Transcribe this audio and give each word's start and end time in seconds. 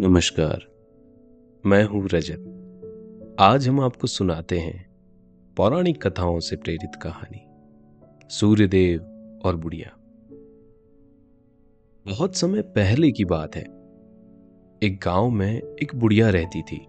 नमस्कार, 0.00 0.66
मैं 1.66 1.84
हूँ 1.84 2.08
रजत। 2.14 3.36
आज 3.40 3.68
हम 3.68 3.80
आपको 3.80 4.06
सुनाते 4.06 4.58
हैं 4.58 4.86
पौराणिक 5.56 6.06
कथाओं 6.06 6.40
से 6.40 6.56
प्रेरित 6.56 6.90
कहानी, 7.02 7.46
सूर्यदेव 8.28 9.00
और 9.44 9.56
बुढ़िया। 9.56 9.90
बहुत 12.12 12.36
समय 12.36 12.62
पहले 12.62 13.12
की 13.12 13.24
बात 13.24 13.56
है। 13.56 13.62
एक 14.82 15.00
गाँव 15.04 15.30
में 15.30 15.62
एक 15.82 15.94
बुढ़िया 15.94 16.30
रहती 16.30 16.62
थी। 16.62 16.86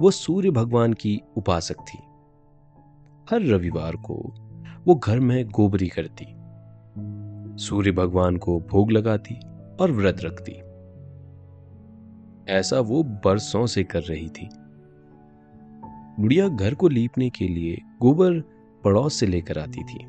वो 0.00 0.10
सूर्य 0.10 0.50
भगवान 0.50 0.92
की 0.92 1.20
उपासक 1.36 1.76
थी। 1.80 1.98
हर 3.30 3.42
रविवार 3.46 3.96
को 3.96 4.34
वो 4.84 4.94
घर 4.94 5.20
में 5.20 5.48
गोबरी 5.48 5.88
करती। 5.88 6.26
सूर्य 7.64 7.92
भगवान 7.92 8.36
को 8.36 8.60
भोग 8.60 8.92
लगाती 8.92 9.34
और 9.80 9.90
व्रत 9.90 10.16
रखती। 10.20 10.63
ऐसा 12.48 12.80
वो 12.80 13.02
बरसों 13.02 13.66
से 13.66 13.84
कर 13.84 14.02
रही 14.02 14.28
थी। 14.28 14.48
बुढ़िया 16.20 16.48
घर 16.48 16.74
को 16.74 16.88
लीपने 16.88 17.30
के 17.30 17.48
लिए 17.48 17.82
गोबर 18.00 18.40
पड़ोस 18.84 19.14
से 19.14 19.26
लेकर 19.26 19.58
आती 19.58 19.84
थी। 19.84 20.04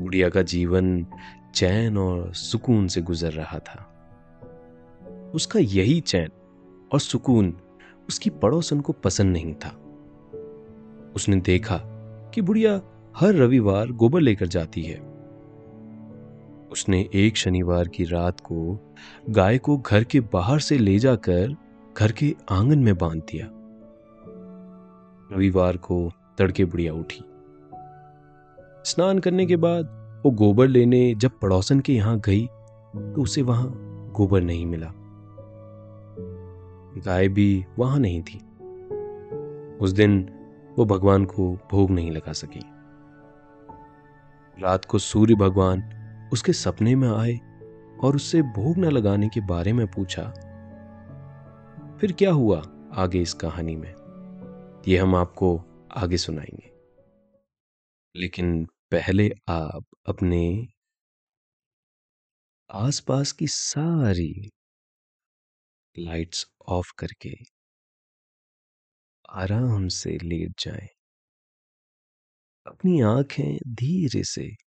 बुढ़िया 0.00 0.28
का 0.28 0.42
जीवन 0.42 1.06
चैन 1.54 1.98
और 1.98 2.34
सुकून 2.34 2.88
से 2.88 3.02
गुजर 3.02 3.32
रहा 3.32 3.58
था। 3.58 3.84
उसका 5.34 5.58
यही 5.58 6.00
चैन 6.00 6.28
और 6.92 7.00
सुकून 7.00 7.60
उसकी 8.08 8.30
पड़ोसन 8.30 8.80
को 8.80 8.92
पसंद 8.92 9.32
नहीं 9.32 9.54
था। 9.54 9.68
उसने 11.16 11.36
देखा 11.36 11.80
कि 12.34 12.42
बुढ़िया 12.42 12.82
हर 13.16 13.34
रविवार 13.34 13.88
गोबर 13.88 14.20
लेकर 14.20 14.46
जाती 14.46 14.82
है। 14.82 15.17
उसने 16.72 17.08
एक 17.14 17.36
शनिवार 17.36 17.88
की 17.88 18.04
रात 18.04 18.40
को 18.40 18.78
गाय 19.30 19.58
को 19.58 19.78
घर 19.78 20.04
के 20.04 20.20
बाहर 20.20 20.58
से 20.58 20.78
ले 20.78 20.98
जाकर 20.98 21.56
घर 21.98 22.12
के 22.12 22.36
आँगन 22.50 22.78
में 22.78 22.98
बाँध 22.98 23.20
दिया। 23.20 23.48
रविवार 25.36 25.76
को 25.76 26.12
तड़के 26.38 26.64
बुढ़िया 26.64 26.92
उठी। 26.92 27.24
स्नान 28.84 29.18
करने 29.18 29.46
के 29.46 29.56
बाद 29.56 29.84
वो 30.24 30.30
गोबर 30.30 30.68
लेने 30.68 31.14
जब 31.14 31.30
पड़ोसन 31.30 31.80
के 31.80 31.92
यहाँ 31.92 32.18
गई 32.18 32.46
तो 32.96 33.22
उसे 33.22 33.42
वहाँ 33.42 33.70
गोबर 34.16 34.40
नहीं 34.40 34.66
मिला। 34.66 34.92
गाय 37.06 37.28
भी 37.28 37.64
वहाँ 37.78 37.98
नहीं 37.98 38.22
थी। 38.22 38.38
उस 39.80 39.90
दिन 39.90 40.30
वो 40.78 40.84
भगवान 40.84 41.24
को 41.24 41.58
भोग 41.70 41.90
नहीं 41.90 42.10
लगा 42.10 42.32
सकी। 42.32 42.60
रात 44.62 44.84
को 44.84 44.98
सूर्य 44.98 45.34
भगवान 45.34 45.97
उसके 46.32 46.52
सपने 46.52 46.94
में 46.94 47.08
आए 47.08 47.34
और 47.98 48.16
उससे 48.16 48.42
भोग 48.42 48.78
न 48.78 48.84
लगाने 48.84 49.28
के 49.28 49.40
बारे 49.40 49.72
में 49.72 49.86
पूछा। 49.86 50.24
फिर 52.00 52.12
क्या 52.12 52.32
हुआ 52.32 52.62
आगे 52.92 53.22
इस 53.22 53.34
कहानी 53.34 53.76
में? 53.76 53.94
ये 54.88 54.98
हम 54.98 55.14
आपको 55.14 55.58
आगे 55.92 56.16
सुनाएँगे। 56.16 56.72
लेकिन 58.16 58.64
पहले 58.64 59.30
आप 59.48 59.84
अपने 60.08 60.66
आसपास 62.70 63.32
की 63.32 63.46
सारी 63.46 64.50
लाइट्स 65.98 66.46
ऑफ़ 66.68 66.92
करके 66.98 67.34
आराम 69.30 69.88
से 69.88 70.10
लेट 70.10 70.60
जाएँ। 70.60 70.88
अपनी 72.66 73.00
आँखें 73.00 73.56
धीरे 73.68 74.24
से 74.24 74.67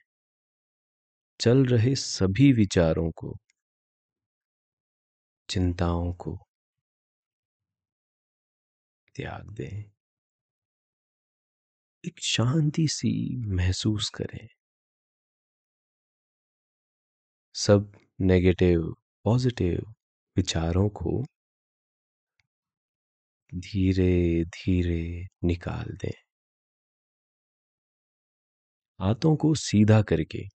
चल 1.41 1.65
रहे 1.65 1.95
सभी 1.95 2.53
विचारों 2.53 3.11
को, 3.11 3.37
चिंताओं 5.49 6.13
को 6.13 6.37
त्याग 9.15 9.49
दें। 9.49 9.91
एक 12.05 12.19
शांति 12.19 12.87
सी 12.87 13.37
महसूस 13.37 14.09
करें। 14.09 14.47
सब 17.55 17.91
नेगेटिव 18.21 18.95
पॉजिटिव 19.23 19.93
विचारों 20.37 20.89
को 20.89 21.23
धीरे 23.55 24.45
धीरे 24.45 25.27
निकाल 25.43 25.97
दें। 25.97 26.11
हाथों 28.99 29.35
को 29.35 29.55
सीधा 29.55 30.01
करके 30.01 30.60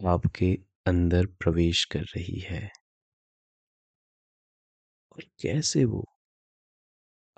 आपके 0.00 0.52
अंदर 0.86 1.26
प्रवेश 1.40 1.84
कर 1.84 2.00
रही 2.16 2.38
है। 2.40 2.70
और 5.12 5.22
कैसे 5.40 5.84
वो 5.84 6.04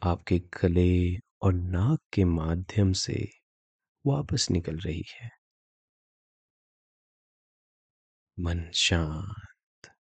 आपके 0.02 0.38
गले 0.54 1.16
और 1.42 1.52
नाक 1.54 1.98
के 2.12 2.24
माध्यम 2.24 2.92
से 2.92 3.28
वापस 4.04 4.48
निकल 4.50 4.76
रही 4.78 5.04
है? 5.12 5.30
मन 8.38 8.60
शांत। 8.74 9.92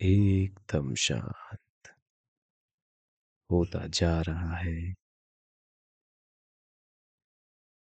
एकदम 0.00 0.94
शांत। 0.96 1.94
होता 3.50 3.86
जा 3.86 4.20
रहा 4.20 4.56
है। 4.56 4.94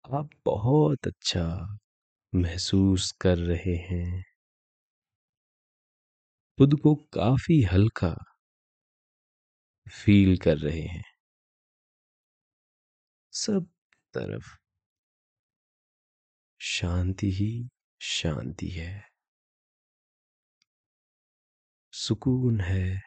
आप 0.05 0.31
बहुत 0.47 1.07
अच्छा 1.07 1.43
महसूस 2.35 3.13
कर 3.13 3.39
रहे 3.39 3.77
हैं। 3.77 4.25
खुद 6.59 6.81
को 6.81 6.95
काफ़ी 6.95 7.63
हल्का 7.63 8.17
फील 9.89 10.39
कर 10.39 10.59
रहे 10.59 10.81
हैं। 10.81 11.05
सब 13.33 13.67
तरफ़ 14.15 14.57
शांति 16.61 17.31
ही 17.31 17.69
शांति 18.01 18.69
है। 18.69 19.09
सुकून 21.93 22.61
है। 22.61 23.01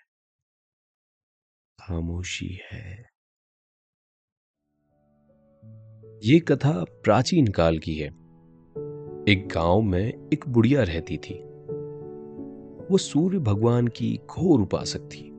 खामोशी 1.79 2.59
है। 2.71 3.09
ये 6.23 6.39
कथा 6.39 6.83
प्राचीन 7.03 7.47
काल 7.47 7.79
की 7.79 7.97
है। 7.97 8.28
एक 9.29 9.47
गाँव 9.47 9.81
में 9.81 10.29
एक 10.33 10.45
बुढ़िया 10.47 10.83
रहती 10.83 11.17
थी। 11.17 11.33
वो 12.91 12.97
सूर्य 12.97 13.39
भगवान 13.39 13.87
की 13.87 14.19
घोर 14.29 14.61
उपासक 14.61 14.99
थी। 14.99 15.29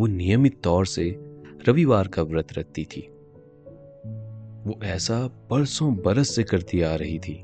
वो 0.00 0.06
नियमित 0.06 0.60
तौर 0.62 0.86
से 0.86 1.16
रविवार 1.68 2.08
का 2.08 2.22
व्रत 2.22 2.48
रखती 2.58 2.84
थी। 2.84 3.00
वो 4.66 4.80
ऐसा 4.82 5.26
बरसों 5.50 5.94
बरस 5.94 6.34
से 6.34 6.42
करती 6.42 6.80
आ 6.80 6.94
रही 6.94 7.18
थी। 7.18 7.42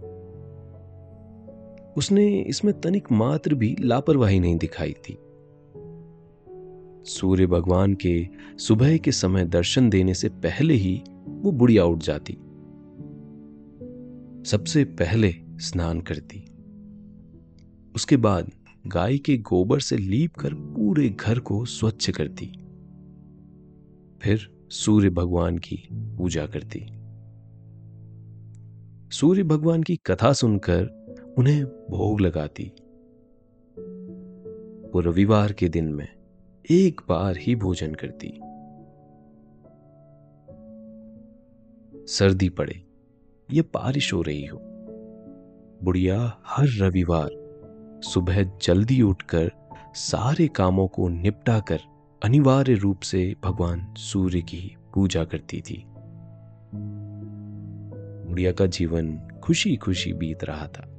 उसने 1.96 2.43
इसमें 2.43 2.81
तनिक 2.81 3.12
मात्र 3.12 3.55
भी 3.55 3.76
लापरवाही 3.81 4.40
नहीं 4.40 4.56
दिखाई 4.56 4.93
थी। 4.93 5.19
सूर्य 7.05 7.46
भगवान 7.46 7.94
के 7.94 8.28
सुबह 8.58 8.96
के 8.96 9.12
समय 9.12 9.44
दर्शन 9.44 9.90
देने 9.90 10.14
से 10.14 10.28
पहले 10.28 10.75
ही 10.75 11.02
वो 11.28 11.52
बुढ़िया 11.52 11.84
उठ 11.84 11.99
जाती। 11.99 12.38
सबसे 14.44 14.85
पहले 14.85 15.35
स्नान 15.50 16.00
करती। 16.00 16.44
उसके 17.94 18.17
बाद 18.17 18.50
गाय 18.87 19.19
के 19.19 19.38
गोबर 19.38 19.81
से 19.81 19.96
लीप 19.96 20.35
कर 20.35 20.55
पूरे 20.55 21.08
घर 21.08 21.38
को 21.38 21.64
स्वच्छ 21.64 22.11
करती। 22.11 22.46
फिर 24.23 24.67
सूर्य 24.70 25.11
भगवान 25.11 25.58
की 25.58 25.88
पूजा 25.93 26.46
करती। 26.46 26.87
सूर्य 29.17 29.43
भगवान 29.43 29.82
की 29.82 29.96
कथा 29.96 30.32
सुनकर 30.32 30.85
उन्हें 31.38 31.64
भोग 31.64 32.20
लगाती। 32.20 32.73
वो 34.91 35.00
रविवार 35.00 35.52
के 35.52 35.69
दिन 35.69 35.85
में 35.85 36.08
एक 36.70 37.00
बार 37.08 37.37
ही 37.37 37.56
भोजन 37.56 37.94
करती। 37.94 38.41
सर्दी 42.12 42.49
पड़े। 42.49 42.83
या 43.52 43.62
बारिश 43.62 44.12
हो 44.12 44.23
रही 44.23 44.46
हो। 44.46 44.61
बुढ़िया, 45.82 46.43
हर 46.46 46.67
रविवार 46.79 47.31
सुबह 48.05 48.43
जल्दी 48.43 49.02
उठकर 49.02 49.52
सारे 49.94 50.49
कामों 50.49 50.88
को 50.88 51.08
निपटा 51.08 51.61
कर 51.61 51.81
अनिवार्य 52.25 52.75
रूप 52.75 53.00
से 53.00 53.37
भगवान 53.44 53.94
सूर्य 53.94 54.43
की 54.43 54.76
पूजा 54.94 55.25
करती 55.25 55.61
थी। 55.61 55.85
बुढ़िया 58.29 58.52
का 58.52 58.67
जीवन 58.67 59.19
खुशी 59.44 59.76
खुशी 59.76 60.12
बीत 60.12 60.44
रहा 60.44 60.67
था। 60.67 60.91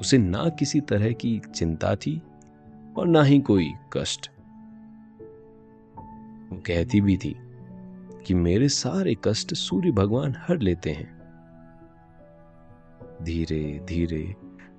उसे 0.00 0.18
ना 0.18 0.48
किसी 0.48 0.80
तरह 0.80 1.12
की 1.12 1.42
चिंता 1.54 1.96
थी 1.96 2.22
और 2.96 3.06
ना 3.06 3.22
ही 3.22 3.40
कोई 3.40 3.72
कष्ट। 3.92 4.30
वो 6.50 6.62
कहती 6.66 7.00
भी 7.00 7.16
थी 7.16 7.49
कि 8.30 8.34
मेरे 8.34 8.68
सारे 8.68 9.16
कष्ट 9.24 9.54
सूर्य 9.54 9.90
भगवान 9.90 10.34
हर 10.38 10.58
लेते 10.58 10.90
हैं। 10.90 11.20
धीरे 13.22 13.80
धीरे 13.84 14.34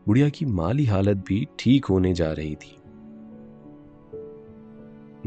बुढ़िया 0.07 0.29
की 0.29 0.45
माली 0.45 0.85
हालत 0.85 1.17
भी 1.17 1.47
ठीक 1.59 1.85
होने 1.85 2.13
जा 2.13 2.31
रही 2.31 2.55
थी। 2.55 2.75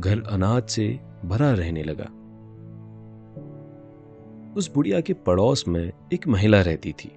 घर 0.01 0.23
अनाज 0.31 0.69
से 0.69 1.01
भरा 1.25 1.53
रहने 1.53 1.83
लगा। 1.83 2.05
उस 4.57 4.75
बुढ़िया 4.75 5.01
के 5.01 5.13
पड़ोस 5.13 5.69
में 5.69 5.93
एक 6.13 6.29
महिला 6.29 6.61
रहती 6.61 6.93
थी। 6.93 7.13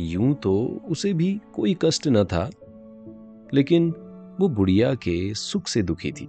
यूँ 0.00 0.34
तो 0.34 0.82
उसे 0.88 1.12
भी 1.12 1.40
कोई 1.54 1.76
कष्ट 1.82 2.08
न 2.08 2.24
था, 2.24 2.50
लेकिन 3.54 3.90
वो 4.40 4.48
बुढ़िया 4.48 4.94
के 4.94 5.34
सुख 5.34 5.66
से 5.66 5.82
दुखी 5.82 6.12
थी। 6.12 6.28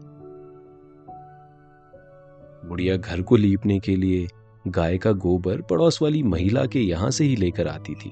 बुढ़िया 2.65 2.98
घर 2.98 3.21
को 3.21 3.36
लीपने 3.36 3.80
के 3.80 3.95
लिए 3.95 4.27
गाय 4.68 4.98
का 4.98 5.12
गोबर 5.12 5.62
पड़ोस 5.62 6.01
वाली 6.01 6.24
महिला 6.24 6.65
के 6.65 6.80
यहाँ 6.80 7.12
से 7.12 7.24
ही 7.24 7.36
लेकर 7.36 7.68
आती 7.68 7.95
थी। 7.95 8.09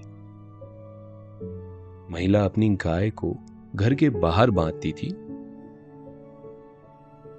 महिला 2.14 2.46
अपनी 2.46 2.70
गाय 2.70 3.10
को 3.10 3.36
घर 3.76 3.94
के 3.94 4.10
बाहर 4.10 4.50
बांधती 4.50 4.92
थी। 4.92 5.16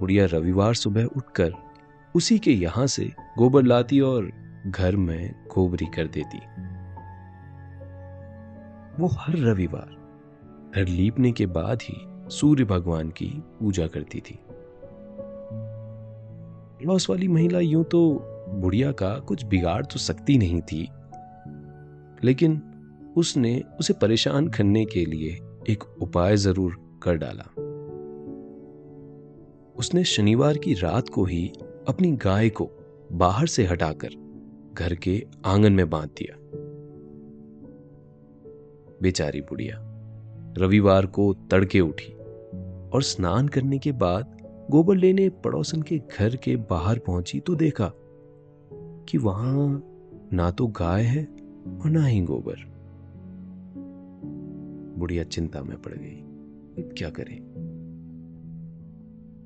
बुढ़िया 0.00 0.26
रविवार 0.26 0.74
सुबह 0.74 1.04
उठकर 1.04 1.52
उसी 2.16 2.38
के 2.38 2.52
यहाँ 2.52 2.86
से 2.86 3.12
गोबर 3.38 3.62
लाती 3.62 4.00
और 4.00 4.30
घर 4.66 4.96
में 4.96 5.34
गोबरी 5.54 5.86
कर 5.86 6.06
देती। 6.06 6.38
वो 9.02 9.06
हर 9.06 9.36
रविवार, 9.36 9.96
घर 10.74 10.88
लीपने 10.88 11.32
के 11.32 11.46
बाद 11.46 11.78
ही 11.82 11.96
सूर्य 12.30 12.64
भगवान 12.64 13.10
की 13.10 13.42
पूजा 13.60 13.86
करती 13.86 14.20
थी। 14.20 14.38
लॉस 16.82 17.10
वाली 17.10 17.28
महिला 17.28 17.60
यूँ 17.60 17.84
तो 17.84 18.08
बुढ़िया 18.48 18.92
का 18.92 19.18
कुछ 19.18 19.44
बिगाड़ 19.44 19.84
तो 19.86 19.98
सकती 19.98 20.38
नहीं 20.38 20.60
थी। 20.60 20.88
लेकिन 22.24 22.62
उसने 23.16 23.62
उसे 23.80 23.92
परेशान 23.92 24.48
करने 24.48 24.84
के 24.84 25.04
लिए 25.04 25.38
एक 25.68 25.84
उपाय 26.02 26.36
ज़रूर 26.36 27.00
कर 27.02 27.16
डाला। 27.16 27.44
उसने 29.76 30.04
शनिवार 30.04 30.58
की 30.58 30.74
रात 30.74 31.08
को 31.08 31.24
ही 31.24 31.52
अपनी 31.88 32.12
गाय 32.12 32.48
को 32.48 32.70
बाहर 33.12 33.46
से 33.46 33.66
हटाकर 33.66 34.08
घर 34.74 34.94
के 34.94 35.26
आँगन 35.44 35.72
में 35.72 35.90
बाँध 35.90 36.08
दिया। 36.08 36.36
बेचारी 39.02 39.40
बुढ़िया 39.40 39.78
रविवार 40.58 41.06
को 41.06 41.34
तड़के 41.50 41.80
उठी 41.80 42.12
और 42.88 43.02
स्नान 43.02 43.48
करने 43.48 43.78
के 43.78 43.92
बाद 43.92 44.35
गोबर 44.70 44.96
लेने 44.96 45.28
पड़ोसन 45.28 45.82
के 45.82 45.98
घर 45.98 46.36
के 46.36 46.56
बाहर 46.56 46.98
पहुँची 46.98 47.40
तो 47.40 47.54
देखा 47.54 47.92
कि 49.08 49.18
वहाँ 49.18 49.82
ना 50.32 50.50
तो 50.50 50.66
गाय 50.66 51.02
है 51.02 51.24
और 51.82 51.90
ना 51.90 52.06
ही 52.06 52.20
गोबर। 52.20 52.64
बुढ़िया 54.98 55.24
चिंता 55.24 55.62
में 55.62 55.82
पड़ 55.82 55.92
गई 55.92 56.82
क्या 56.82 57.10
करें? 57.10 57.36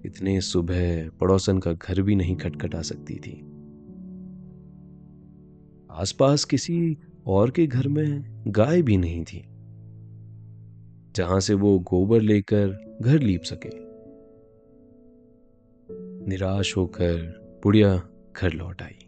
इतने 0.04 0.40
सुबह 0.40 1.08
पड़ोसन 1.10 1.58
का 1.58 1.72
घर 1.72 2.02
भी 2.02 2.14
नहीं 2.14 2.36
खटखटा 2.36 2.82
सकती 2.82 3.14
थी। 3.14 3.40
आसपास 5.90 6.44
किसी 6.44 6.96
और 7.26 7.50
के 7.50 7.66
घर 7.66 7.88
में 7.88 8.42
गाय 8.48 8.82
भी 8.82 8.96
नहीं 8.96 9.24
थी, 9.24 9.44
जहाँ 11.16 11.40
से 11.40 11.54
वो 11.54 11.78
गोबर 11.78 12.20
लेकर 12.20 12.98
घर 13.02 13.18
लीप 13.18 13.42
सके। 13.42 13.89
निराश 16.30 16.76
होकर 16.76 17.40
बुढ़िया 17.62 18.02
घर 18.36 18.52
लौट 18.52 18.82
आई। 18.82 18.98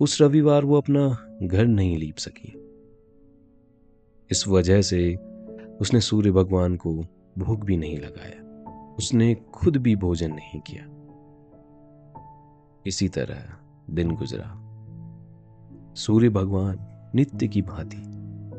उस 0.00 0.22
रविवार 0.22 0.64
वो 0.64 0.76
अपना 0.76 1.36
घर 1.42 1.66
नहीं 1.66 1.96
लीप 1.96 2.16
सकी। 2.16 2.52
इस 4.30 4.48
वजह 4.48 4.82
से 4.82 5.16
उसने 5.80 6.00
सूर्य 6.00 6.30
भगवान 6.30 6.76
को 6.76 6.94
भूख 7.38 7.60
भी 7.60 7.76
नहीं 7.76 7.98
लगाया। 7.98 8.64
उसने 8.98 9.34
खुद 9.34 9.76
भी 9.76 9.96
भोजन 9.96 10.32
नहीं 10.32 10.60
किया। 10.60 10.84
इसी 12.86 13.08
तरह 13.08 13.42
दिन 13.90 14.10
गुजरा। 14.10 14.64
सूर्य 15.94 16.28
भगवान 16.28 16.78
नित्य 17.14 17.48
की 17.48 17.62
भांति 17.62 18.02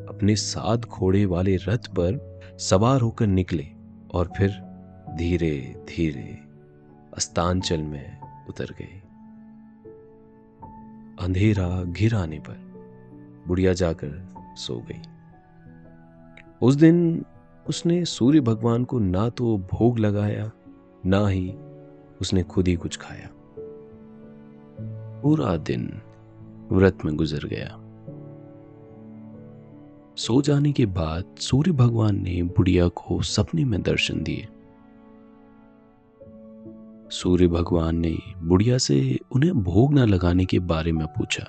अपने 0.09 0.35
सात 0.35 0.85
घोड़े 0.85 1.25
वाले 1.25 1.55
रथ 1.55 1.87
पर 1.99 2.39
सवार 2.59 3.01
होकर 3.01 3.27
निकले 3.27 3.67
और 4.13 4.31
फिर 4.37 4.68
धीरे 5.15 5.85
धीरे 5.89 6.39
अस्तांचल 7.13 7.81
में 7.81 8.17
उतर 8.49 8.65
गई। 8.65 9.01
अंधेरा 11.25 11.83
घिर 11.83 12.15
आने 12.15 12.39
पर 12.39 12.69
बुढ़िया 13.47 13.73
जाकर 13.73 14.27
सो 14.55 14.79
गई। 14.79 15.01
उस 16.61 16.75
दिन 16.75 17.25
उसने 17.67 18.05
सूर्य 18.05 18.41
भगवान 18.41 18.83
को 18.83 18.99
ना 18.99 19.29
तो 19.29 19.57
भोग 19.57 19.99
लगाया, 19.99 20.51
ना 21.05 21.27
ही 21.27 21.53
उसने 22.21 22.43
खुद 22.43 22.67
ही 22.67 22.75
कुछ 22.75 22.97
खाया। 22.97 23.29
पूरा 25.21 25.57
दिन 25.57 26.01
व्रत 26.71 26.97
में 27.05 27.15
गुजर 27.15 27.45
गया। 27.45 27.75
सो 30.17 30.41
जाने 30.41 30.71
के 30.71 30.85
बाद 30.85 31.35
सूर्य 31.39 31.71
भगवान 31.71 32.21
ने 32.21 32.43
बुढ़िया 32.43 32.87
को 32.87 33.21
सपने 33.21 33.65
में 33.65 33.81
दर्शन 33.81 34.23
दिए। 34.23 34.47
सूर्य 37.11 37.47
भगवान 37.47 37.95
ने 37.95 38.17
बुढ़िया 38.37 38.77
से 38.77 39.19
उन्हें 39.31 39.53
भोग 39.53 39.93
न 39.93 39.99
लगाने 39.99 40.45
के 40.45 40.59
बारे 40.59 40.91
में 40.91 41.07
पूछा। 41.07 41.43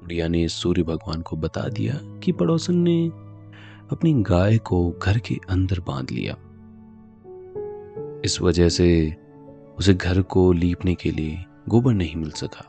बुढ़िया 0.00 0.28
ने 0.28 0.48
सूर्य 0.48 0.82
भगवान 0.82 1.22
को 1.22 1.36
बता 1.36 1.68
दिया 1.68 1.94
कि 2.02 2.32
पड़ोसन 2.32 2.76
ने 2.76 3.06
अपनी 3.92 4.22
गाय 4.22 4.58
को 4.58 4.90
घर 5.02 5.18
के 5.18 5.38
अंदर 5.50 5.80
बाँध 5.80 6.10
लिया। 6.10 6.36
इस 8.24 8.38
वजह 8.42 8.68
से 8.68 9.16
उसे 9.78 9.94
घर 9.94 10.22
को 10.22 10.52
लीपने 10.52 10.94
के 10.94 11.10
लिए 11.10 11.44
गोबर 11.68 11.92
नहीं 11.92 12.16
मिल 12.16 12.30
सका। 12.30 12.66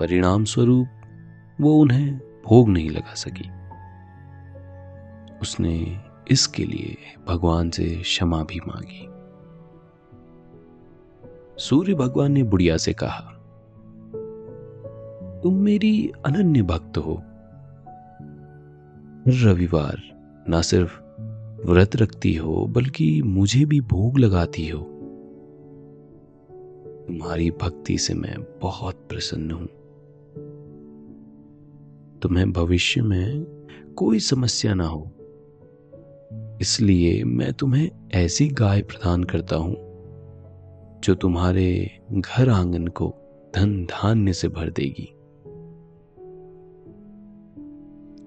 परिणाम 0.00 0.44
स्वरूप 0.44 0.88
वो 1.60 1.74
उन्हें 1.74 2.18
भोग 2.18 2.68
नहीं 2.68 2.90
लगा 2.90 3.14
सकी। 3.14 3.48
उसने 5.38 6.00
इसके 6.30 6.64
लिए 6.64 6.96
भगवान 7.28 7.70
से 7.70 7.96
क्षमा 7.96 8.44
भी 8.44 8.60
मांगी। 8.68 9.08
सूर्य 11.62 11.94
भगवान 11.94 12.32
ने 12.32 12.42
बुढ़िया 12.42 12.76
से 12.76 12.92
कहा, 12.92 13.30
तुम 15.42 15.54
मेरी 15.54 16.12
अनन्य 16.26 16.62
भक्त 16.62 16.98
हो। 16.98 17.22
रविवार 19.28 20.02
ना 20.48 20.60
सिर्फ़ 20.60 21.00
व्रत 21.70 21.96
रखती 21.96 22.34
हो, 22.34 22.66
बल्कि 22.66 23.22
मुझे 23.22 23.64
भी 23.64 23.80
भोग 23.80 24.18
लगाती 24.18 24.68
हो। 24.68 24.80
तुम्हारी 27.08 27.50
भक्ति 27.50 27.98
से 27.98 28.14
मैं 28.14 28.36
बहुत 28.62 28.94
प्रसन्न 29.08 29.50
हूँ। 29.50 29.66
तुम्हें 32.18 32.52
भविष्य 32.52 33.02
में 33.02 33.44
कोई 33.96 34.18
समस्या 34.18 34.74
ना 34.74 34.86
हो। 34.86 35.10
इसलिए 36.60 37.24
मैं 37.24 37.52
तुम्हें 37.52 37.90
ऐसी 38.12 38.48
गाय 38.48 38.82
प्रदान 38.82 39.24
करता 39.24 39.56
हूँ, 39.56 39.74
जो 41.04 41.14
तुम्हारे 41.14 41.98
घर 42.12 42.48
आँगन 42.48 42.86
को 42.86 43.14
धन 43.54 43.84
धान्य 43.84 44.32
से 44.32 44.48
भर 44.48 44.70
देगी। 44.70 45.10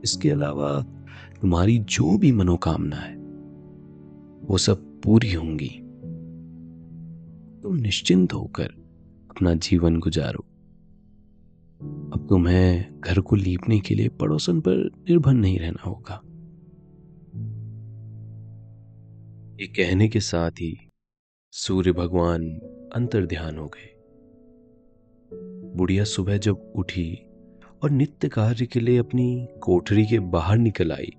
इसके 0.03 0.29
अलावा 0.29 0.81
तुम्हारी 1.41 1.79
जो 1.79 2.17
भी 2.17 2.31
मनोकामना 2.31 2.95
है, 2.95 3.15
वो 4.45 4.57
सब 4.57 5.01
पूरी 5.01 5.33
होंगी। 5.33 5.83
तुम 7.63 7.75
निश्चिंत 7.75 8.33
होकर 8.33 8.67
अपना 9.29 9.53
जीवन 9.53 9.99
गुजारो। 9.99 10.45
अब 12.13 12.25
तुम्हें 12.29 12.99
घर 12.99 13.19
को 13.19 13.35
लीपने 13.35 13.79
के 13.79 13.95
लिए 13.95 14.09
पड़ोसन 14.09 14.59
पर 14.59 14.77
निर्भर 14.77 15.33
नहीं 15.33 15.59
रहना 15.59 15.83
होगा। 15.83 16.21
ये 19.59 19.67
कहने 19.67 20.07
के 20.07 20.19
साथ 20.19 20.51
ही 20.51 20.91
सूर्य 21.51 21.91
भगवान 21.91 22.43
अंतर 22.95 23.25
ध्यान 23.25 23.57
हो 23.57 23.67
गए। 23.67 23.87
बुढ़िया 25.75 26.03
सुबह 26.03 26.37
जब 26.37 26.73
उठी 26.75 27.29
और 27.83 27.89
नित्य 27.89 28.29
कार्य 28.29 28.65
के 28.65 28.79
लिए 28.79 28.97
अपनी 28.97 29.47
कोठरी 29.63 30.05
के 30.05 30.19
बाहर 30.19 30.57
निकल 30.57 30.91
आई, 30.91 31.11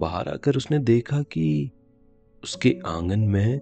बाहर 0.00 0.28
आकर 0.28 0.56
उसने 0.56 0.78
देखा 0.78 1.22
कि 1.22 1.70
उसके 2.44 2.78
आँगन 2.86 3.20
में 3.20 3.54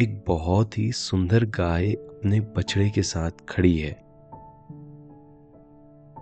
एक 0.00 0.24
बहुत 0.26 0.78
ही 0.78 0.92
सुंदर 0.92 1.44
गाय 1.44 1.92
अपने 1.92 2.40
बछड़े 2.40 2.90
के 2.90 3.02
साथ 3.02 3.30
खड़ी 3.48 3.78
है। 3.78 4.02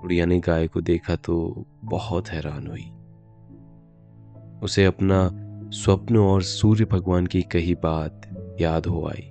बुढ़िया 0.00 0.26
ने 0.26 0.40
गाय 0.40 0.68
को 0.68 0.80
देखा 0.80 1.16
तो 1.16 1.66
बहुत 1.84 2.28
हैरान 2.28 2.66
हुई। 2.66 2.90
उसे 4.62 4.84
अपना 4.84 5.41
स्वप्न 5.72 6.16
और 6.16 6.42
सूर्य 6.42 6.84
भगवान 6.84 7.26
की 7.26 7.42
कही 7.42 7.74
बात 7.74 8.22
याद 8.60 8.86
हो 8.86 9.06
आई। 9.06 9.30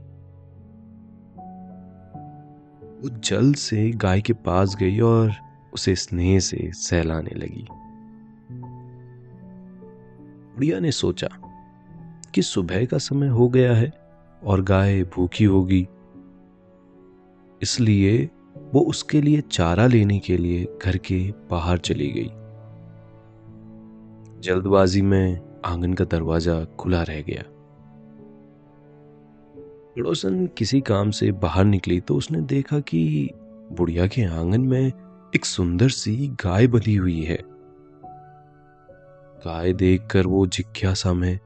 वो 3.01 3.09
जल्द 3.09 3.55
से 3.55 3.91
गाय 3.91 4.21
के 4.21 4.33
पास 4.33 4.75
गई 4.75 4.99
और 4.99 5.31
उसे 5.73 5.95
स्नेह 5.95 6.39
से 6.39 6.71
सहलाने 6.73 7.35
लगी। 7.35 7.67
बुढ़िया 10.53 10.79
ने 10.79 10.91
सोचा 10.91 11.27
कि 12.35 12.41
सुबह 12.41 12.85
का 12.85 12.97
समय 12.97 13.27
हो 13.27 13.49
गया 13.49 13.73
है 13.73 13.93
और 14.43 14.61
गाय 14.61 15.03
भूखी 15.03 15.43
होगी। 15.43 15.87
इसलिए 17.61 18.29
वो 18.73 18.81
उसके 18.81 19.21
लिए 19.21 19.41
चारा 19.41 19.87
लेने 19.87 20.19
के 20.19 20.37
लिए 20.37 20.67
घर 20.83 20.97
के 20.97 21.33
बाहर 21.51 21.77
चली 21.77 22.11
गई। 22.11 22.29
जल्दबाजी 24.41 25.01
में 25.01 25.50
आँगन 25.65 25.93
का 25.93 26.05
दरवाज़ा 26.05 26.63
खुला 26.63 27.03
रह 27.03 27.21
गया। 27.21 27.43
पड़ोसन 29.95 30.47
किसी 30.47 30.81
काम 30.81 31.11
से 31.11 31.31
बाहर 31.31 31.65
निकली 31.65 31.99
तो 31.99 32.15
उसने 32.15 32.41
देखा 32.41 32.79
कि 32.79 33.29
बुढ़िया 33.71 34.07
के 34.07 34.23
आँगन 34.23 34.61
में 34.61 34.91
एक 35.35 35.45
सुंदर 35.45 35.89
सी 35.89 36.27
गाय 36.27 36.67
बंधी 36.67 36.95
हुई 36.95 37.21
है। 37.21 37.39
गाय 39.45 39.73
देखकर 39.73 40.27
वो 40.27 40.47
जिज्ञासा 40.47 41.13
में 41.13 41.39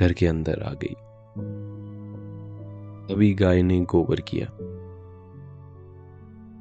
घर 0.00 0.12
के 0.12 0.26
अंदर 0.26 0.62
आ 0.62 0.72
गई। 0.72 0.94
तभी 3.08 3.34
गाय 3.34 3.62
ने 3.62 3.80
गोबर 3.80 4.20
किया। 4.20 4.48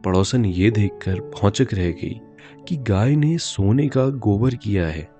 पड़ोसन 0.05 0.45
ये 0.45 0.71
देखकर 0.71 1.19
भौचक 1.19 1.67
रह 1.73 1.91
गई 1.91 2.19
कि 2.67 2.77
गाय 2.77 3.15
ने 3.15 3.37
सोने 3.37 3.87
का 3.87 4.07
गोबर 4.09 4.55
किया 4.55 4.87
है। 4.87 5.10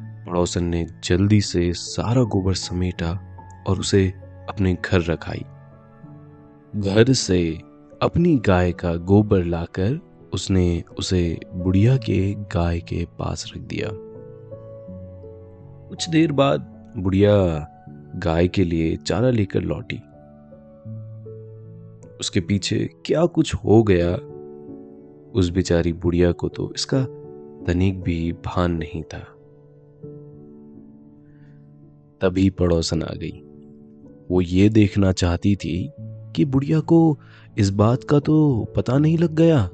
पड़ोसन 0.00 0.64
ने 0.64 0.86
जल्दी 1.04 1.40
से 1.40 1.72
सारा 1.72 2.22
गोबर 2.22 2.54
समेटा 2.54 3.36
और 3.66 3.80
उसे 3.80 4.12
अपने 4.48 4.74
घर 4.74 5.00
रखाई। 5.00 5.44
घर 6.76 7.12
से 7.12 7.60
अपनी 8.02 8.36
गाय 8.36 8.72
का 8.72 8.96
गोबर 8.96 9.44
लाकर 9.44 10.00
उसने 10.34 10.84
उसे 10.98 11.40
बुढ़िया 11.54 11.96
के 11.96 12.34
गाय 12.34 12.80
के 12.80 13.06
पास 13.18 13.52
रख 13.56 13.62
दिया। 13.62 13.88
कुछ 15.88 16.08
देर 16.08 16.32
बाद 16.32 16.60
बुढ़िया 16.96 17.66
गाय 18.16 18.48
के 18.48 18.64
लिए 18.64 18.96
चारा 18.96 19.30
लेकर 19.30 19.60
लौटी। 19.60 20.02
उसके 22.20 22.40
पीछे 22.40 22.90
क्या 23.04 23.26
कुछ 23.26 23.54
हो 23.54 23.82
गया? 23.82 24.14
उस 25.34 25.48
बेचारी 25.50 25.92
बुढ़िया 25.92 26.32
को 26.32 26.48
तो 26.48 26.72
इसका 26.76 27.02
तनिक 27.66 28.02
भी 28.02 28.32
भान 28.32 28.72
नहीं 28.72 29.02
था। 29.02 29.35
तभी 32.20 32.50
पड़ोसन 32.50 33.02
आ 33.02 33.14
गई। 33.14 33.42
वो 34.30 34.40
ये 34.40 34.68
देखना 34.68 35.12
चाहती 35.12 35.56
थी 35.56 35.90
कि 36.00 36.44
बुढ़िया 36.44 36.80
को 36.80 37.18
इस 37.58 37.70
बात 37.70 38.04
का 38.04 38.18
तो 38.18 38.64
पता 38.76 38.98
नहीं 38.98 39.18
लग 39.18 39.34
गया 39.34 39.70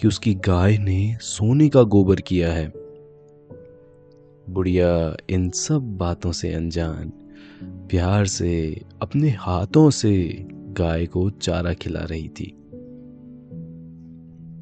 कि 0.00 0.08
उसकी 0.08 0.34
गाय 0.34 0.78
ने 0.78 1.16
सोने 1.20 1.68
का 1.68 1.82
गोबर 1.82 2.20
किया 2.20 2.52
है। 2.52 2.72
बुढ़िया 4.50 5.16
इन 5.30 5.50
सब 5.50 5.96
बातों 5.96 6.32
से 6.32 6.52
अनजान, 6.52 7.12
प्यार 7.64 8.26
से, 8.26 8.82
अपने 9.02 9.30
हाथों 9.30 9.90
से 9.90 10.46
गाय 10.50 11.06
को 11.06 11.30
चारा 11.30 11.72
खिला 11.72 12.00
रही 12.00 12.28
थी। 12.28 12.56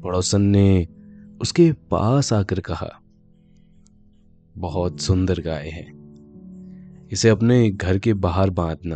पड़ोसन 0.03 0.41
ने 0.41 0.87
उसके 1.41 1.71
पास 1.71 2.33
आकर 2.33 2.59
कहा, 2.59 3.01
बहुत 4.57 5.01
सुंदर 5.01 5.41
गाय 5.41 5.67
है। 5.69 5.98
इसे 7.11 7.29
अपने 7.29 7.69
घर 7.69 7.99
के 7.99 8.13
बाहर 8.13 8.49
बांधना। 8.49 8.95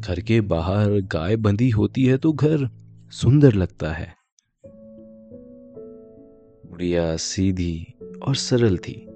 घर 0.00 0.20
के 0.20 0.40
बाहर 0.40 0.90
गाय 0.90 1.36
बंधी 1.36 1.70
होती 1.70 2.04
है 2.04 2.16
तो 2.18 2.32
घर 2.32 2.68
सुंदर 3.10 3.52
लगता 3.52 3.92
है। 3.92 4.14
बुढ़िया 6.70 7.16
सीधी 7.16 7.86
और 8.22 8.34
सरल 8.34 8.76
थी। 8.76 9.06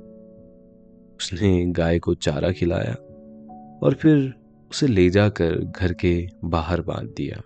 उसने 1.20 1.66
गाय 1.66 1.98
को 1.98 2.14
चारा 2.14 2.52
खिलाया 2.52 2.94
और 3.82 3.94
फिर 3.94 4.34
उसे 4.70 4.86
ले 4.86 5.10
जाकर 5.10 5.54
घर 5.56 5.92
के 5.92 6.28
बाहर 6.44 6.80
बाँध 6.80 7.08
दिया। 7.16 7.42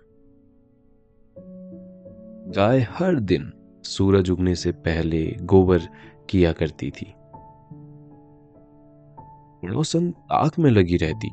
गाय 2.51 2.79
हर 2.79 3.19
दिन 3.19 3.53
सूरज 3.83 4.29
उगने 4.29 4.55
से 4.55 4.71
पहले 4.71 5.35
गोबर 5.41 5.79
किया 6.29 6.51
करती 6.51 6.91
थी। 6.91 7.13
पड़ोसन 9.63 10.11
ताक 10.11 10.59
में 10.59 10.71
लगी 10.71 10.97
रहती। 10.97 11.31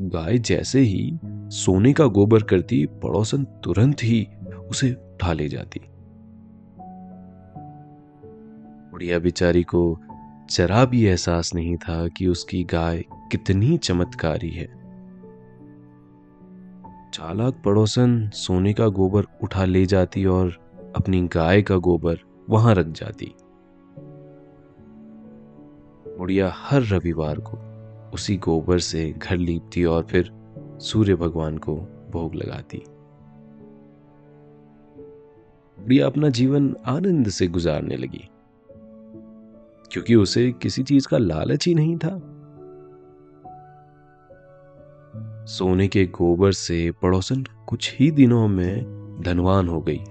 गाय 0.00 0.38
जैसे 0.38 0.80
ही 0.80 1.18
सोने 1.24 1.92
का 1.92 2.06
गोबर 2.06 2.42
करती, 2.42 2.86
पड़ोसन 2.86 3.44
तुरंत 3.44 3.96
ही 4.02 4.26
उसे 4.70 4.92
उठा 4.92 5.32
ले 5.32 5.48
जाती। 5.48 5.80
बुढ़िया 8.90 9.18
बिचारी 9.18 9.62
को 9.62 9.98
जरा 10.50 10.84
भी 10.84 11.04
एहसास 11.04 11.54
नहीं 11.54 11.76
था 11.76 12.08
कि 12.08 12.26
उसकी 12.26 12.64
गाय 12.64 13.04
कितनी 13.12 13.78
चमत्कारी 13.78 14.50
है। 14.50 14.66
चालाक 17.14 17.62
पड़ोसन 17.64 18.28
सोने 18.28 18.72
का 18.72 18.88
गोबर 18.88 19.24
उठा 19.42 19.64
ले 19.64 19.86
जाती 19.86 20.24
और 20.24 20.48
अपनी 20.96 21.22
गाय 21.22 21.62
का 21.62 21.76
गोबर 21.76 22.18
वहाँ 22.50 22.74
रख 22.74 22.86
जाती। 22.86 23.34
बुढ़िया 26.20 26.52
हर 26.56 26.82
रविवार 26.82 27.38
को 27.40 27.58
उसी 28.14 28.36
गोबर 28.36 28.78
से 28.78 29.10
घर 29.12 29.36
लीपती 29.36 29.84
और 29.84 30.02
फिर 30.02 30.30
सूर्य 30.78 31.14
भगवान 31.14 31.58
को 31.58 31.76
भोग 32.10 32.34
लगाती। 32.34 32.82
बुढ़िया 35.78 36.06
अपना 36.06 36.28
जीवन 36.28 36.76
आनंद 36.86 37.28
से 37.28 37.46
गुजारने 37.46 37.96
लगी, 37.96 38.28
क्योंकि 39.92 40.14
उसे 40.14 40.52
किसी 40.52 40.82
चीज़ 40.82 41.08
का 41.08 41.18
लालच 41.18 41.66
ही 41.66 41.74
नहीं 41.74 41.96
था। 41.96 42.14
सोने 45.46 45.88
के 45.88 46.06
गोबर 46.06 46.52
से 46.52 46.90
पड़ोसन 47.02 47.44
कुछ 47.68 47.94
ही 47.98 48.10
दिनों 48.10 48.48
में 48.48 49.20
धनवान 49.24 49.68
हो 49.68 49.80
गई। 49.80 50.04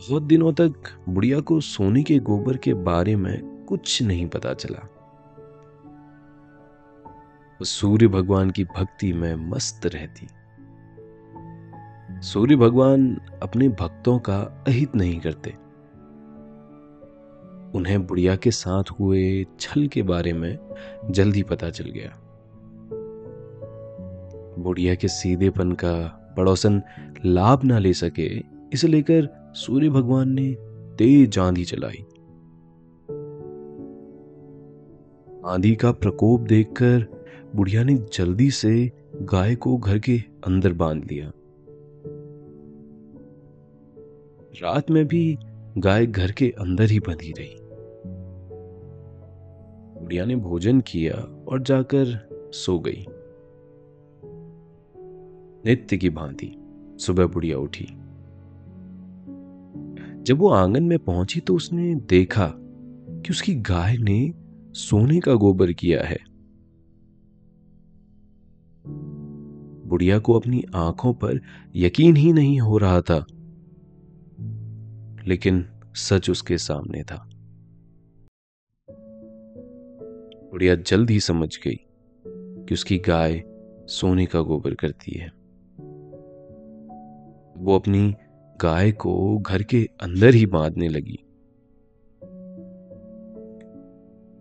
बहुत 0.00 0.22
दिनों 0.22 0.52
तक 0.52 0.72
बुढ़िया 1.08 1.40
को 1.40 1.60
सोने 1.60 2.02
के 2.02 2.18
गोबर 2.18 2.56
के 2.56 2.74
बारे 2.74 3.16
में 3.16 3.53
कुछ 3.68 4.02
नहीं 4.02 4.26
पता 4.26 4.54
चला। 4.54 4.88
वो 7.54 7.64
सूर्य 7.64 8.08
भगवान 8.08 8.50
की 8.50 8.64
भक्ति 8.64 9.12
में 9.12 9.34
मस्त 9.34 9.86
रहती। 9.86 10.28
सूर्य 12.20 12.56
भगवान 12.56 13.20
अपने 13.42 13.68
भक्तों 13.68 14.18
का 14.18 14.64
अहित 14.68 14.96
नहीं 14.96 15.20
करते। 15.20 15.50
उन्हें 17.78 18.06
बुढ़िया 18.06 18.36
के 18.36 18.50
साथ 18.50 18.84
हुए 19.00 19.46
छल 19.60 19.86
के 19.86 20.02
बारे 20.02 20.32
में 20.32 20.58
जल्दी 21.10 21.42
पता 21.42 21.70
चल 21.70 21.90
गया। 21.90 22.20
बुढ़िया 24.58 24.94
के 24.94 25.08
सीधेपन 25.08 25.72
का 25.72 26.20
पड़ोसन 26.36 26.82
लाभ 27.24 27.64
ना 27.64 27.78
ले 27.78 27.92
सके, 27.92 28.42
इसे 28.72 28.88
लेकर 28.88 29.52
सूर्य 29.56 29.88
भगवान 29.88 30.28
ने 30.28 30.56
तेज 30.98 31.38
आंधी 31.38 31.64
चलाई। 31.64 32.04
आंधी 35.46 35.74
का 35.74 35.92
प्रकोप 35.92 36.40
देखकर 36.40 37.24
बुढ़िया 37.56 37.84
ने 37.84 37.94
जल्दी 37.94 38.50
से 38.50 38.92
गाय 39.22 39.54
को 39.54 39.76
घर 39.76 39.98
के 39.98 40.18
अंदर 40.46 40.72
बाँध 40.72 41.04
लिया। 41.04 41.32
रात 44.62 44.90
में 44.90 45.06
भी 45.06 45.38
गाय 45.78 46.06
घर 46.06 46.32
के 46.32 46.54
अंदर 46.60 46.84
ही 46.84 47.00
बंधी 47.00 47.30
रही। 47.30 47.56
बुढ़िया 50.00 50.24
ने 50.24 50.36
भोजन 50.36 50.80
किया 50.80 51.44
और 51.48 51.62
जाकर 51.62 52.28
सो 52.52 52.78
गई। 52.78 53.06
नित्य 55.66 55.96
की 55.96 56.10
भांति 56.10 56.56
सुबह 56.98 57.26
बुढ़िया 57.26 57.58
उठी। 57.58 57.86
जब 60.22 60.38
वो 60.38 60.48
आँगन 60.48 60.82
में 60.82 60.98
पहुँची 60.98 61.40
तो 61.40 61.54
उसने 61.54 61.94
देखा 61.94 62.52
कि 63.10 63.30
उसकी 63.30 63.54
गाय 63.54 63.96
ने 63.96 64.43
सोने 64.74 65.20
का 65.20 65.34
गोबर 65.34 65.72
किया 65.72 66.02
है। 66.04 66.18
बुढ़िया 69.86 70.18
को 70.18 70.32
अपनी 70.32 70.64
आँखों 70.74 71.14
पर 71.14 71.40
यकीन 71.76 72.16
ही 72.16 72.32
नहीं 72.32 72.60
हो 72.60 72.78
रहा 72.78 73.00
था। 73.00 73.26
लेकिन 75.26 75.66
सच 75.94 76.30
उसके 76.30 76.58
सामने 76.58 77.02
था। 77.02 77.30
बुढ़िया 80.50 80.74
जल्द 80.74 81.10
ही 81.10 81.20
समझ 81.20 81.58
गई 81.64 81.76
कि 82.64 82.74
उसकी 82.74 82.98
गाय 82.98 83.44
सोने 83.86 84.26
का 84.26 84.40
गोबर 84.40 84.74
करती 84.74 85.12
है। 85.12 85.28
वो 87.64 87.76
अपनी 87.76 88.14
गाय 88.60 88.92
को 88.92 89.38
घर 89.38 89.62
के 89.62 89.88
अंदर 90.02 90.34
ही 90.34 90.46
बांधने 90.46 90.88
लगी। 90.88 91.23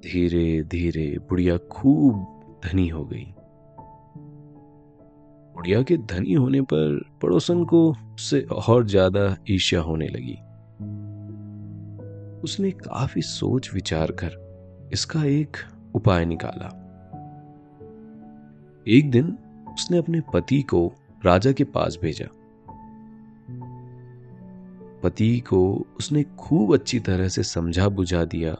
धीरे 0.04 0.64
धीरे 0.64 1.18
बुढ़िया 1.30 1.58
खूब 1.58 2.16
धनी 2.66 2.88
हो 2.88 3.04
गई। 3.06 3.26
बुढ़िया 5.56 5.82
के 5.82 5.98
धनी 5.98 6.34
होने 6.34 6.62
पर 6.62 7.10
पड़ोसन 7.22 7.64
को 7.66 7.90
उससे 7.92 8.42
और 8.42 8.88
ज़्यादा 8.88 9.38
ईर्ष्या 9.50 9.82
होने 9.82 10.08
लगी। 10.08 10.38
उसने 12.44 12.72
काफ़ी 12.72 13.22
सोच 13.22 13.74
विचार 13.74 14.12
कर 14.12 14.90
इसका 14.94 15.24
एक 15.26 15.58
उपाय 15.96 16.26
निकाला। 16.26 16.68
एक 18.88 19.12
दिन 19.12 19.38
उसने 19.74 19.98
अपने 19.98 20.22
पति 20.34 20.62
को 20.62 20.94
राजा 21.26 21.52
के 21.52 21.64
पास 21.64 21.98
भेजा। 22.02 22.26
पति 25.04 25.40
को 25.40 25.86
उसने 26.00 26.24
खूब 26.24 26.74
अच्छी 26.74 27.00
तरह 27.00 27.28
से 27.28 27.44
समझा 27.44 27.90
बुझा 27.90 28.26
दिया 28.26 28.58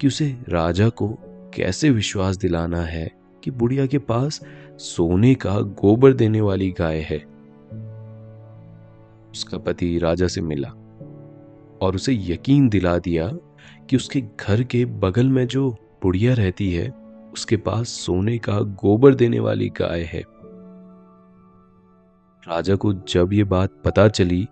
कि 0.00 0.06
उसे 0.06 0.36
राजा 0.48 0.88
को 0.88 1.08
कैसे 1.54 1.90
विश्वास 1.90 2.36
दिलाना 2.36 2.80
है 2.80 3.10
कि 3.44 3.50
बुढ़िया 3.50 3.86
के 3.86 3.98
पास 3.98 4.40
सोने 4.76 5.34
का 5.34 5.60
गोबर 5.60 6.12
देने 6.12 6.40
वाली 6.40 6.70
गाय 6.70 6.98
है। 7.00 7.18
उसका 9.30 9.58
पति 9.58 9.98
राजा 9.98 10.26
से 10.26 10.40
मिला 10.40 10.68
और 11.82 11.94
उसे 11.94 12.14
यकीन 12.14 12.68
दिला 12.68 12.98
दिया 12.98 13.28
कि 13.90 13.96
उसके 13.96 14.20
घर 14.20 14.62
के 14.62 14.84
बगल 14.84 15.26
में 15.26 15.46
जो 15.46 15.70
बुढ़िया 16.02 16.34
रहती 16.34 16.72
है, 16.72 16.88
उसके 17.32 17.56
पास 17.56 17.88
सोने 17.88 18.38
का 18.38 18.60
गोबर 18.60 19.14
देने 19.14 19.40
वाली 19.40 19.68
गाय 19.68 20.02
है। 20.02 20.22
राजा 22.48 22.74
को 22.74 22.92
जब 22.92 23.32
ये 23.32 23.44
बात 23.44 23.70
पता 23.84 24.08
चली 24.08 24.48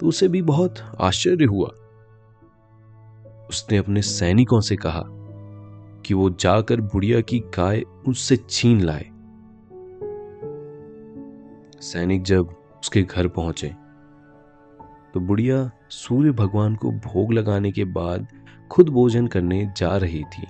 तो 0.00 0.06
उसे 0.06 0.28
भी 0.28 0.42
बहुत 0.42 0.78
आश्चर्य 1.00 1.44
हुआ। 1.44 1.70
उसने 3.48 3.76
अपने 3.76 4.02
सैनिकों 4.02 4.60
से 4.60 4.76
कहा 4.76 5.02
कि 6.06 6.14
वो 6.14 6.30
जाकर 6.30 6.80
बुढ़िया 6.80 7.20
की 7.20 7.38
गाय 7.56 7.82
उससे 8.08 8.36
छीन 8.50 8.80
लाए। 8.80 9.04
सैनिक 11.80 12.22
जब 12.22 12.48
उसके 12.80 13.02
घर 13.02 13.28
पहुँचे 13.28 13.74
तो 15.14 15.20
बुढ़िया 15.20 15.70
सूर्य 15.90 16.30
भगवान 16.30 16.76
को 16.76 16.90
भोग 16.90 17.32
लगाने 17.32 17.72
के 17.72 17.84
बाद 17.84 18.26
खुद 18.70 18.88
भोजन 18.88 19.26
करने 19.26 19.72
जा 19.76 19.96
रही 19.96 20.22
थी। 20.24 20.46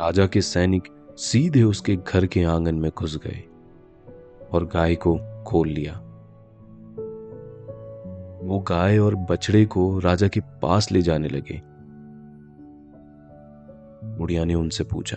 राजा 0.00 0.26
के 0.26 0.40
सैनिक 0.40 0.82
सीधे 1.18 1.62
उसके 1.62 1.96
घर 1.96 2.26
के 2.26 2.42
आँगन 2.44 2.74
में 2.74 2.90
घुस 2.98 3.16
गए 3.16 3.44
और 4.52 4.64
गाय 4.64 4.94
को 4.94 5.18
खोल 5.44 5.68
लिया। 5.68 6.00
वो 8.46 8.58
गाय 8.58 8.98
और 8.98 9.14
बछड़े 9.14 9.64
को 9.64 9.98
राजा 9.98 10.28
के 10.28 10.40
पास 10.40 10.92
ले 10.92 11.02
जाने 11.02 11.28
लगे। 11.28 11.62
बुढ़िया 14.18 14.44
ने 14.44 14.54
उनसे 14.54 14.84
पूछा, 14.84 15.16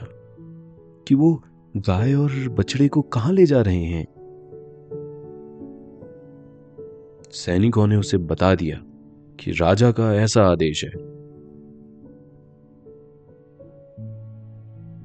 कि 1.07 1.15
वो 1.15 1.43
गाय 1.77 2.13
और 2.13 2.31
बछड़े 2.49 2.87
को 2.87 3.01
कहाँ 3.01 3.33
ले 3.33 3.45
जा 3.45 3.61
रहे 3.61 3.83
हैं? 3.83 4.07
सैनिकों 7.31 7.87
ने 7.87 7.95
उसे 7.95 8.17
बता 8.17 8.55
दिया 8.55 8.81
कि 9.39 9.51
राजा 9.51 9.91
का 9.91 10.15
ऐसा 10.15 10.43
आदेश 10.43 10.83
है। 10.83 10.91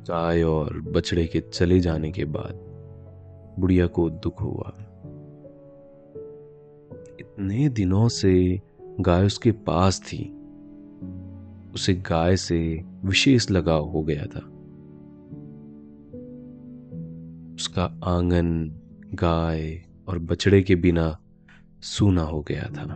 गाय 0.05 0.43
और 0.43 0.81
बछड़े 0.81 1.27
के 1.27 1.41
चले 1.41 1.81
जाने 1.81 2.13
के 2.13 2.25
बाद 2.25 2.55
बुढ़िया 3.61 3.87
को 3.87 4.11
दुख 4.11 4.43
हुआ। 4.43 4.94
इतने 7.35 7.69
दिनों 7.69 8.09
से 8.09 8.61
गाय 9.01 9.27
उसके 9.27 9.53
पास 9.53 10.01
थी। 10.01 10.37
उसे 11.75 11.95
गाय 11.95 12.37
से 12.37 12.85
विशेष 13.05 13.51
लगाव 13.51 13.85
हो 13.85 14.03
गया 14.03 14.23
था। 14.23 14.41
उसका 17.55 18.01
आँगन, 18.05 18.69
गाय 19.15 19.83
और 20.09 20.19
बछड़े 20.19 20.63
के 20.63 20.75
बिना 20.75 21.19
सूना 21.81 22.23
हो 22.23 22.41
गया 22.43 22.63
था। 22.63 22.95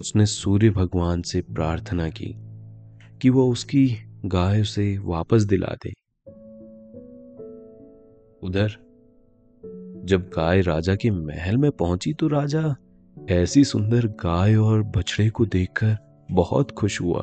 उसने 0.00 0.26
सूर्य 0.26 0.70
भगवान 0.70 1.22
से 1.22 1.40
प्रार्थना 1.40 2.08
की 2.08 2.34
कि 3.22 3.30
वो 3.30 3.52
उसकी 3.52 3.96
गाय 4.24 4.60
उसे 4.60 4.98
वापस 4.98 5.42
दिला 5.42 5.76
दे। 5.86 5.90
उधर 8.42 8.89
जब 10.04 10.30
गाय 10.36 10.60
राजा 10.60 10.94
के 10.94 11.10
महल 11.10 11.56
में 11.56 11.70
पहुँची 11.70 12.12
तो 12.12 12.28
राजा 12.28 12.74
ऐसी 13.16 13.64
सुंदर 13.64 14.06
गाय 14.06 14.54
और 14.56 14.82
बछड़े 14.96 15.28
को 15.30 15.46
देखकर 15.46 15.96
बहुत 16.30 16.70
खुश 16.70 17.00
हुआ। 17.00 17.20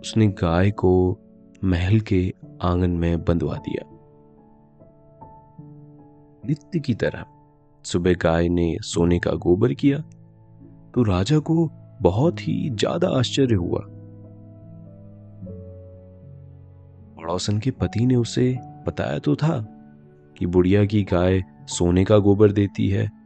उसने 0.00 0.26
गाय 0.28 0.70
को 0.70 0.92
महल 1.64 2.00
के 2.00 2.34
आँगन 2.62 2.90
में 2.90 3.24
बंधवा 3.24 3.56
दिया। 3.58 3.84
नित्य 6.46 6.80
की 6.80 6.94
तरह 6.94 7.24
सुबह 7.84 8.14
गाय 8.14 8.48
ने 8.48 8.76
सोने 8.82 9.18
का 9.18 9.32
गोबर 9.32 9.74
किया 9.74 9.98
तो 10.94 11.02
राजा 11.02 11.38
को 11.38 11.68
बहुत 12.02 12.40
ही 12.40 12.70
ज़्यादा 12.70 13.08
आश्चर्य 13.08 13.54
हुआ। 13.54 13.80
पड़ोसन 17.16 17.58
के 17.58 17.70
पति 17.70 18.06
ने 18.06 18.16
उसे 18.16 18.56
बताया 18.86 19.18
तो 19.18 19.36
था 19.36 19.60
कि 20.38 20.46
बुढ़िया 20.46 20.84
की 20.84 21.02
गाय 21.04 21.42
सोने 21.66 22.04
का 22.04 22.18
गोबर 22.18 22.52
देती 22.52 22.88
है। 22.88 23.24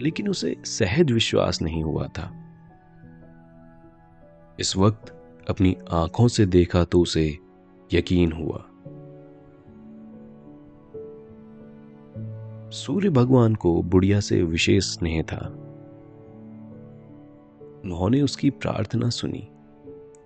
लेकिन 0.00 0.28
उसे 0.28 0.56
सहज 0.64 1.12
विश्वास 1.12 1.62
नहीं 1.62 1.82
हुआ 1.82 2.06
था। 2.06 2.38
इस 4.60 4.76
वक्त 4.76 5.10
अपनी 5.50 5.76
आँखों 5.92 6.28
से 6.28 6.46
देखा 6.46 6.84
तो 6.84 7.00
उसे 7.00 7.38
यकीन 7.92 8.32
हुआ। 8.32 8.66
सूर्य 12.70 13.10
भगवान 13.10 13.54
को 13.54 13.82
बुढ़िया 13.82 14.20
से 14.20 14.42
विशेष 14.42 14.84
स्नेह 14.84 15.22
था। 15.22 15.58
उन्होंने 17.84 18.22
उसकी 18.22 18.50
प्रार्थना 18.50 19.08
सुनी 19.08 19.48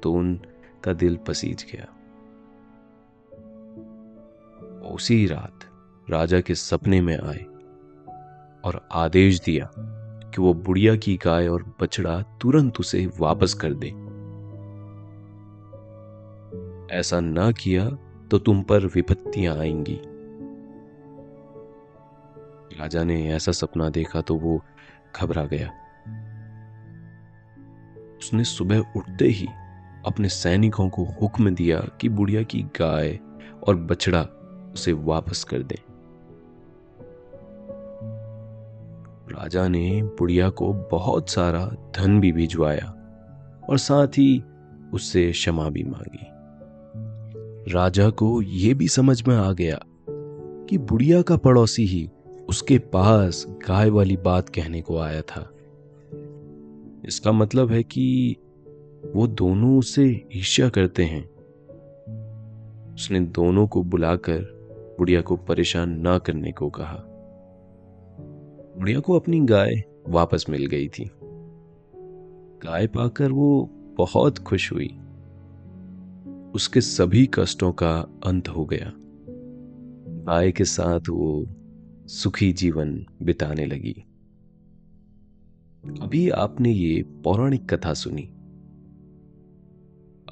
तो 0.03 0.13
उनका 0.13 0.93
दिल 0.93 1.17
पसीज 1.17 1.67
गया। 1.73 1.96
उसी 4.97 5.27
रात 5.27 5.61
राजा 6.11 6.41
के 6.41 6.55
सपने 6.55 7.01
में 7.01 7.19
आए 7.19 7.43
और 8.65 8.89
आदेश 8.93 9.41
दिया 9.41 9.71
कि 10.31 10.43
वो 10.43 10.55
बुढ़िया 10.55 10.97
की 10.97 11.17
गाय 11.17 11.49
और 11.49 11.75
बछड़ा 11.81 12.23
तुरंत 12.23 12.81
उसे 12.81 13.11
वापस 13.21 13.55
कर 13.55 13.75
दे। 13.75 13.87
ऐसा 16.99 17.21
ना 17.21 17.53
किया 17.53 17.91
तो 18.31 18.39
तुम 18.39 18.63
पर 18.63 18.87
विपत्तियाँ 18.87 19.57
आएँगी। 19.57 20.01
राजा 22.81 23.05
ने 23.05 23.33
ऐसा 23.33 23.53
सपना 23.53 23.89
देखा 23.89 24.21
तो 24.21 24.35
वो 24.35 24.63
घबरा 25.21 25.45
गया। 25.45 25.69
उसने 28.19 28.45
सुबह 28.45 28.79
उठते 28.97 29.25
ही 29.25 29.47
अपने 30.07 30.29
सैनिकों 30.29 30.89
को 30.89 31.05
हुक्म 31.05 31.55
दिया 31.55 31.81
कि 31.81 32.09
बुढ़िया 32.09 32.43
की 32.43 32.63
गाय 32.63 33.19
और 33.69 33.77
बछड़ा 33.77 34.29
उसे 34.77 34.93
वापस 34.93 35.45
कर 35.45 35.63
दें। 35.63 35.83
राजा 39.33 39.69
ने 39.69 40.03
बुढ़िया 40.03 40.51
को 40.51 40.73
बहुत 40.73 41.29
सारा 41.29 41.67
धन 41.97 42.21
भी 42.21 42.33
भिजवाया 42.33 42.93
और 43.71 43.79
साथ 43.79 44.07
ही 44.07 44.43
उससे 44.95 45.33
क्षमा 45.33 45.71
भी 45.71 45.85
मांगी। 45.85 46.27
राजा 47.73 48.11
को 48.11 48.43
यह 48.43 48.75
भी 48.75 48.89
समझ 48.89 49.29
में 49.29 49.37
आ 49.37 49.53
गया 49.53 49.81
कि 50.69 50.79
बुढ़िया 50.79 51.23
का 51.23 51.37
पड़ोसी 51.37 51.87
ही 51.87 52.11
उसके 52.49 52.79
पास 52.79 53.47
गाय 53.49 53.91
वाली 53.91 54.17
बात 54.17 54.49
कहने 54.49 54.81
को 54.81 54.99
आया 54.99 55.23
था। 55.23 55.51
इसका 57.05 57.33
मतलब 57.33 57.71
है 57.71 57.83
कि 57.83 58.37
वो 59.15 59.27
दोनों 59.27 59.79
उससे 59.79 60.29
ईर्ष्या 60.37 60.69
करते 60.69 61.05
हैं। 61.05 61.25
उसने 62.95 63.21
दोनों 63.21 63.67
को 63.67 63.83
बुलाकर 63.83 64.56
बुढ़िया 64.99 65.21
को 65.21 65.37
परेशान 65.37 66.01
ना 66.01 66.19
करने 66.19 66.53
को 66.53 66.71
कहा। 66.71 67.03
बुढ़िया 68.79 69.01
को 69.01 69.19
अपनी 69.19 69.41
गाय 69.41 69.83
वापस 70.09 70.47
मिल 70.49 70.67
गई 70.67 70.89
थी। 70.89 71.11
गाय 72.63 72.87
पाकर 72.87 73.33
वो 73.33 73.71
बहुत 73.73 74.39
खुश 74.39 74.73
हुई। 74.73 74.99
उसके 76.55 76.81
सभी 76.81 77.31
कष्टों 77.35 77.73
का 77.73 78.01
अंत 78.27 78.49
हो 78.49 78.65
गया। 78.65 78.93
गाय 80.25 80.53
के 80.53 80.65
साथ 80.65 81.01
वो 81.11 81.47
सुखी 82.07 82.53
जीवन 82.53 83.07
बिताने 83.23 83.67
लगी। 83.67 84.05
अभी 86.03 86.31
आपने 86.31 86.71
ये 86.71 87.03
पौराणिक 87.03 87.75
कथा 87.75 87.95
सुनी। 87.95 88.23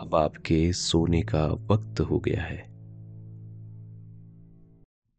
अब 0.00 0.10
आपके 0.14 0.72
सोने 0.72 1.22
का 1.22 1.46
वक्त 1.46 2.00
हो 2.00 2.18
गया 2.18 2.42
है। 2.42 2.73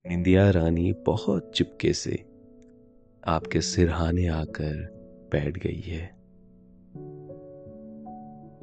निंदिया 0.08 0.50
रानी 0.50 0.94
बहुत 0.94 1.52
चिपके 1.56 1.94
से 1.94 2.26
आपके 3.28 3.62
सिरहाने 3.62 4.28
आकर 4.28 4.74
बैठ 5.32 5.58
गई 5.58 5.82
है। 5.86 6.16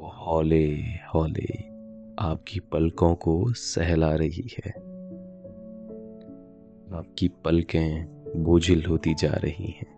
वो 0.01 0.09
हौले 0.09 0.75
हौले 1.15 1.59
आपकी 2.19 2.61
पलकों 2.61 3.15
को 3.15 3.53
सहला 3.53 4.15
रही 4.15 4.49
है। 4.65 4.71
आपकी 6.99 7.29
पलकें 7.29 8.07
बोझिल 8.37 8.85
होती 8.85 9.15
जा 9.15 9.33
रही 9.33 9.67
हैं। 9.67 9.95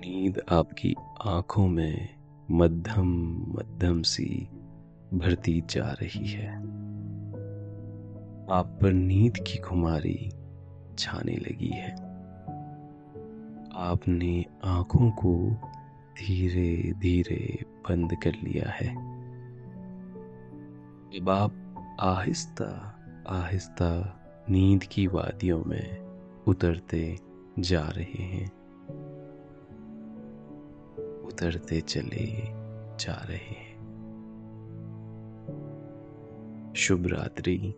नींद 0.00 0.42
आपकी 0.48 0.94
आँखों 1.24 1.68
में 1.68 2.08
मध्यम 2.50 3.36
मध्यम 3.48 4.02
सी 4.02 4.48
भरती 5.14 5.62
जा 5.70 5.92
रही 5.92 6.26
है। 6.26 6.82
आप 8.50 8.78
पर 8.82 8.92
नींद 8.92 9.36
की 9.36 9.58
खुमारी 9.58 10.30
छाने 10.98 11.32
लगी 11.32 11.68
है। 11.68 11.92
आपने 13.74 14.44
आँखों 14.64 15.10
को 15.10 15.50
धीरे 16.14 16.92
धीरे 16.92 17.64
बंद 17.88 18.14
कर 18.24 18.30
लिया 18.30 18.70
है। 18.70 18.96
अब 21.20 21.28
आप 21.28 21.52
आहिस्ता 22.00 22.98
आहिस्ता 23.28 24.20
नींद 24.50 24.84
की 24.84 25.06
वादियों 25.06 25.64
में 25.64 25.98
उतरते 26.46 27.18
जा 27.58 27.88
रहे 27.88 28.22
हैं, 28.22 28.46
उतरते 31.22 31.80
चले 31.80 32.42
जा 32.96 33.26
रहे 33.28 33.36
हैं। 33.36 33.72
शुभ 36.76 37.06
रात्रि। 37.06 37.74